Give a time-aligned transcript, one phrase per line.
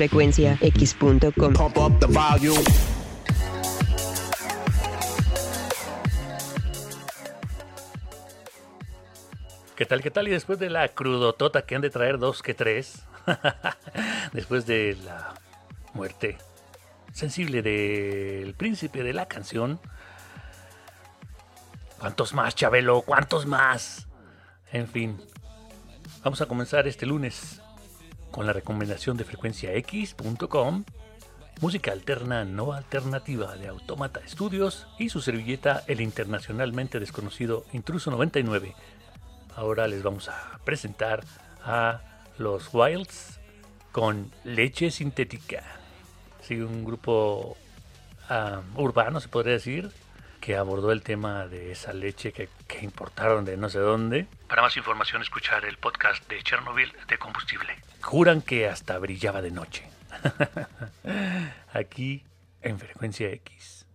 [0.00, 1.52] frecuenciax.com.
[9.76, 10.28] ¿Qué tal, qué tal?
[10.28, 13.02] Y después de la crudotota que han de traer dos que tres,
[14.32, 15.34] después de la
[15.92, 16.38] muerte
[17.12, 19.80] sensible del príncipe de la canción,
[21.98, 23.02] ¿cuántos más, Chabelo?
[23.02, 24.08] ¿Cuántos más?
[24.72, 25.20] En fin,
[26.24, 27.60] vamos a comenzar este lunes
[28.30, 30.84] con la recomendación de frecuenciax.com,
[31.60, 38.74] música alterna no alternativa de Automata Studios y su servilleta el internacionalmente desconocido Intruso 99
[39.56, 41.24] Ahora les vamos a presentar
[41.64, 42.00] a
[42.38, 43.40] los Wilds
[43.92, 45.62] con leche sintética.
[46.42, 47.56] Sí, un grupo
[48.28, 49.90] ah, urbano, se podría decir,
[50.40, 54.26] que abordó el tema de esa leche que, que, importaron de no sé dónde.
[54.48, 57.76] Para más información, escuchar el podcast de Chernobyl de combustible.
[58.00, 59.88] Juran que hasta brillaba de noche.
[61.72, 62.24] Aquí
[62.62, 63.86] en frecuencia X.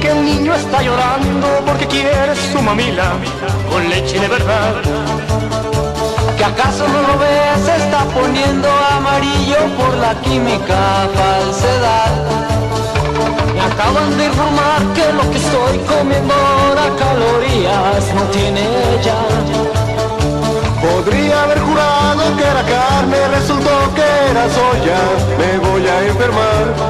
[0.00, 3.12] que un niño está llorando porque quiere su mamila
[3.70, 4.74] con leche de verdad.
[6.36, 7.60] ¿Que acaso no lo ves?
[7.64, 12.12] Se está poniendo amarillo por la química falsedad.
[13.54, 18.62] Me acaban de informar que lo que estoy comiendo ahora calorías no tiene
[19.02, 19.20] ya.
[20.86, 25.00] Podría haber jurado que era carne, resultó que era soya.
[25.38, 26.85] Me voy a enfermar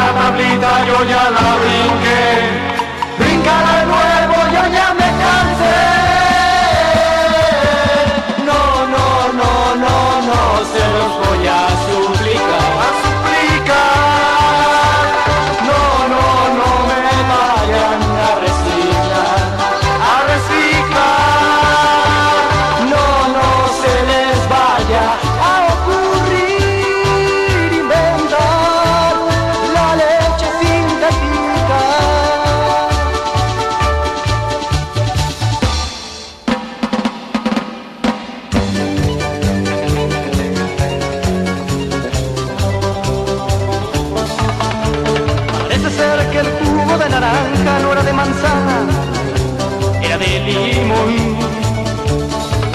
[0.00, 2.22] la tablita yo ya la brinqué,
[3.18, 5.78] brinca de nuevo, yo ya me cansé.
[8.48, 8.62] No,
[8.94, 9.06] no,
[9.40, 9.52] no,
[9.84, 9.94] no,
[10.28, 10.40] no
[10.72, 11.29] se los voy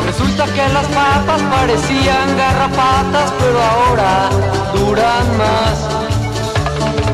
[0.05, 4.29] Resulta que las papas parecían garrapatas, pero ahora
[4.73, 5.77] duran más.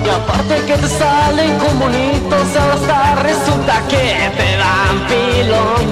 [0.05, 5.85] Y aparte que te salen como nitos a hasta resulta que te dan pilón.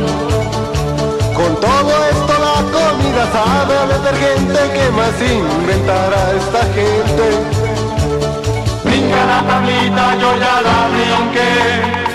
[1.34, 7.26] Con todo esto la comida sabe al detergente que más inventará esta gente.
[8.84, 12.09] Brinca la tablita, yo ya la vi aunque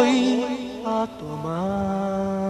[0.00, 2.49] foi a tomar.